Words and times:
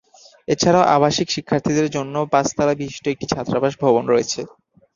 এছাড়াও 0.47 0.89
আবাসিক 0.95 1.27
শিক্ষার্থীদের 1.31 1.87
জন্য 1.95 2.15
পাঁচতলা 2.33 2.73
বিশিষ্ট 2.79 3.05
একটি 3.07 3.25
ছাত্রাবাস 3.33 3.73
ভবন 3.83 4.03
রয়েছে। 4.07 4.41